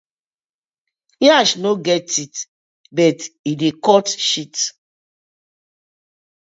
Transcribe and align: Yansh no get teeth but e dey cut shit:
Yansh 1.25 1.53
no 1.63 1.71
get 1.85 2.03
teeth 2.13 2.39
but 2.97 3.19
e 3.49 3.51
dey 3.59 3.75
cut 3.85 4.07
shit: 4.27 4.55